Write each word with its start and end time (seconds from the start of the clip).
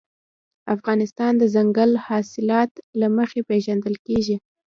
افغانستان 0.75 1.31
د 1.37 1.39
دځنګل 1.45 1.91
حاصلات 2.05 2.71
له 2.99 3.07
مخې 3.17 3.39
پېژندل 3.49 3.95
کېږي. 4.07 4.35